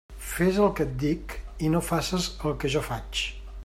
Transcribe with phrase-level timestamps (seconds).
[0.29, 3.27] Fes el que et dic i no faces el que jo faig.